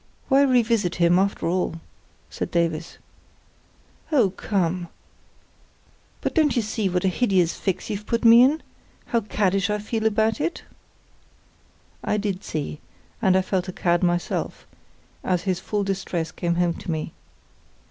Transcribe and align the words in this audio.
"Why 0.29 0.41
revisit 0.41 0.95
him, 0.95 1.19
after 1.19 1.47
all?" 1.47 1.75
said 2.27 2.49
Davies. 2.49 2.97
"Oh, 4.11 4.31
come——" 4.31 4.87
"But 6.21 6.33
don't 6.33 6.55
you 6.55 6.63
see 6.63 6.89
what 6.89 7.05
a 7.05 7.07
hideous 7.07 7.53
fix 7.53 7.87
you've 7.87 8.07
put 8.07 8.25
me 8.25 8.41
in? 8.41 8.63
How 9.05 9.21
caddish 9.21 9.69
I 9.69 9.77
feel 9.77 10.07
about 10.07 10.41
it?" 10.41 10.63
I 12.03 12.17
did 12.17 12.43
see, 12.43 12.79
and 13.21 13.35
I 13.37 13.43
felt 13.43 13.67
a 13.67 13.71
cad 13.71 14.01
myself, 14.01 14.65
as 15.23 15.43
his 15.43 15.59
full 15.59 15.83
distress 15.83 16.31
came 16.31 16.55
home 16.55 16.73
to 16.79 16.89
me. 16.89 17.13